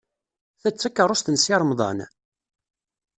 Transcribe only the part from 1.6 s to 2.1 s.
Remḍan?